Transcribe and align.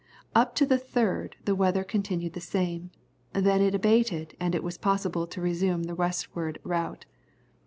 Up 0.33 0.55
to 0.55 0.65
the 0.65 0.79
3rd 0.79 1.33
the 1.45 1.53
weather 1.53 1.83
continued 1.83 2.33
the 2.33 2.41
same, 2.41 2.89
then 3.33 3.61
it 3.61 3.75
abated 3.75 4.35
and 4.39 4.55
it 4.55 4.63
was 4.63 4.79
possible 4.79 5.27
to 5.27 5.41
resume 5.41 5.83
the 5.83 5.93
westward 5.93 6.57
route. 6.63 7.05